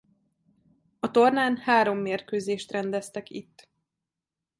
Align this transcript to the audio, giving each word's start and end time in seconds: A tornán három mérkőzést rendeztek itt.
A 0.99 1.11
tornán 1.11 1.57
három 1.57 1.97
mérkőzést 1.97 2.71
rendeztek 2.71 3.29
itt. 3.29 3.67